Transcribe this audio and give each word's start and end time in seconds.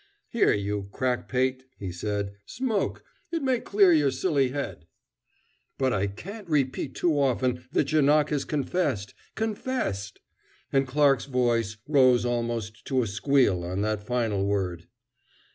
"Here, 0.29 0.51
you 0.51 0.89
crack 0.91 1.29
pate!" 1.29 1.65
he 1.77 1.91
said, 1.91 2.31
"smoke; 2.47 3.03
it 3.31 3.43
may 3.43 3.59
clear 3.59 3.93
your 3.93 4.09
silly 4.09 4.49
head." 4.49 4.87
"But 5.77 5.93
I 5.93 6.07
can't 6.07 6.49
repeat 6.49 6.95
too 6.95 7.19
often 7.19 7.65
that 7.71 7.89
Janoc 7.89 8.31
has 8.31 8.43
confessed 8.43 9.13
confessed!" 9.35 10.19
and 10.73 10.87
Clarke's 10.87 11.25
voice 11.25 11.77
rose 11.87 12.25
almost 12.25 12.83
to 12.85 13.03
a 13.03 13.07
squeal 13.07 13.63
on 13.63 13.81
that 13.81 14.01
final 14.03 14.43
word. 14.43 14.87